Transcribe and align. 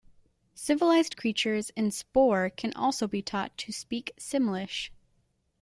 Civilized 0.55 1.15
Creatures 1.15 1.69
in 1.75 1.91
"Spore" 1.91 2.49
can 2.49 2.73
also 2.73 3.07
be 3.07 3.21
taught 3.21 3.55
to 3.59 3.71
speak 3.71 4.11
Simlish. 4.17 4.89